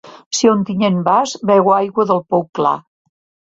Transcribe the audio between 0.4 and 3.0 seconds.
a Ontinyent vas, beu aigua del Pou Clar.